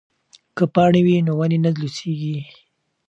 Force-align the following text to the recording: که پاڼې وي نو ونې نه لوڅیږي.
که 0.55 0.63
پاڼې 0.73 1.01
وي 1.05 1.15
نو 1.27 1.31
ونې 1.39 1.57
نه 1.65 1.71
لوڅیږي. 1.77 2.37